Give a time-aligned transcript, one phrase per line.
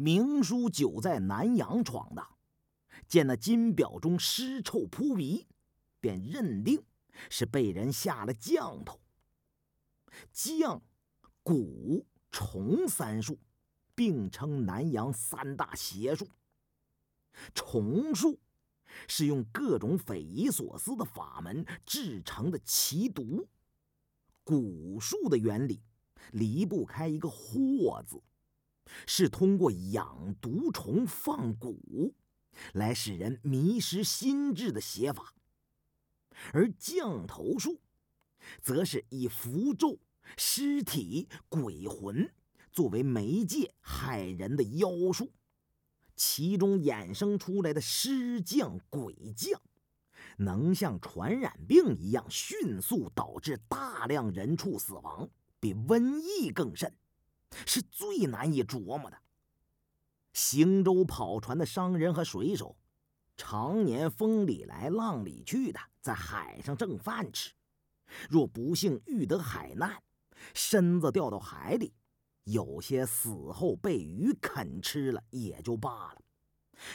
[0.00, 2.36] 明叔久在南阳闯荡，
[3.08, 5.48] 见那金表中尸臭扑鼻，
[5.98, 6.84] 便认定
[7.28, 9.00] 是被人下了降头。
[10.30, 10.80] 降、
[11.42, 13.40] 蛊、虫三术
[13.96, 16.28] 并称南阳三大邪术。
[17.52, 18.38] 虫术
[19.08, 23.48] 是用各种匪夷所思的法门制成的奇毒，
[24.44, 25.82] 蛊术的原理
[26.30, 28.22] 离不开一个“惑”字，
[29.06, 32.12] 是通过养毒虫放蛊
[32.72, 35.34] 来使人迷失心智的邪法；
[36.52, 37.80] 而降头术
[38.60, 39.98] 则是以符咒、
[40.36, 42.30] 尸体、鬼魂
[42.72, 45.32] 作为媒介害人的妖术。
[46.16, 49.60] 其中衍生出来的尸降、鬼降，
[50.38, 56.92] 能像传染病一样迅速导致大量人畜死亡，比瘟疫更甚，
[57.66, 59.18] 是最难以琢磨的。
[60.32, 62.76] 行舟跑船的商人和水手，
[63.36, 67.52] 常年风里来浪里去的在海上挣饭吃，
[68.28, 70.02] 若不幸遇得海难，
[70.54, 71.94] 身子掉到海里。
[72.44, 76.22] 有些死后被鱼啃吃了也就罢了，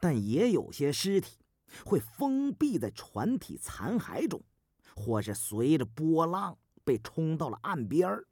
[0.00, 1.38] 但也有些尸体
[1.84, 4.42] 会封闭在船体残骸中，
[4.96, 8.26] 或是随着波浪被冲到了岸边儿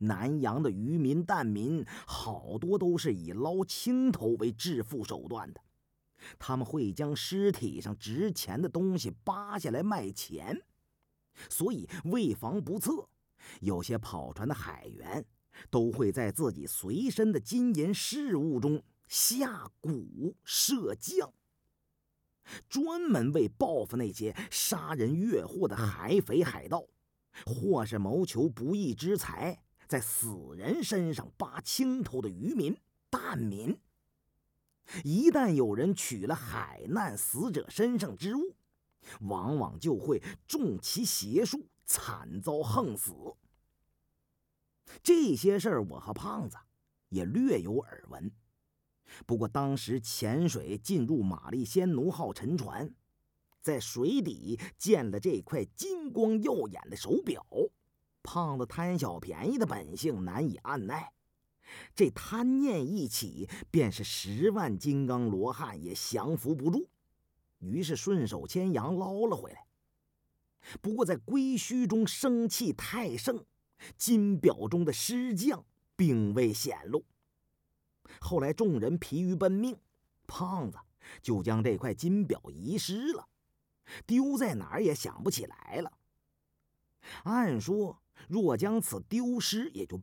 [0.00, 5.60] 南洋的渔民、蛋民好多都是以捞青头为致富手段的，
[6.38, 10.62] 他们会将尸体上值钱的东西扒下来卖钱，
[11.48, 13.08] 所以为防不测，
[13.60, 15.24] 有些跑船的海员。
[15.68, 21.34] 都会在自己随身的金银饰物中下蛊射降，
[22.68, 26.86] 专门为报复那些杀人越货的海匪海盗，
[27.44, 32.78] 或是谋求不义之财，在死人身上扒青头的渔民、
[33.10, 33.76] 蛋民。
[35.02, 38.54] 一旦有人取了海难死者身上之物，
[39.22, 43.12] 往往就会中其邪术，惨遭横死。
[45.02, 46.56] 这些事儿，我和胖子
[47.08, 48.30] 也略有耳闻。
[49.26, 52.94] 不过当时潜水进入玛丽仙奴号沉船，
[53.60, 57.44] 在水底见了这块金光耀眼的手表，
[58.22, 61.12] 胖子贪小便宜的本性难以按耐。
[61.94, 66.88] 这贪念一起，便是十万金刚罗汉也降服不住。
[67.58, 69.66] 于是顺手牵羊捞了回来。
[70.80, 73.44] 不过在龟墟中生气太盛。
[73.96, 75.64] 金表中的尸将
[75.96, 77.06] 并未显露。
[78.20, 79.74] 后来众人疲于奔命，
[80.26, 80.76] 胖子
[81.22, 83.26] 就将这块金表遗失了，
[84.06, 85.92] 丢在哪儿也想不起来了。
[87.22, 89.98] 按说若将此丢失，也就。